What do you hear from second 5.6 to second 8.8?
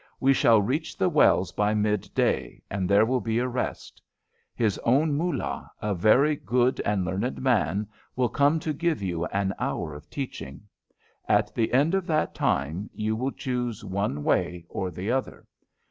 a very good and learned man, will come to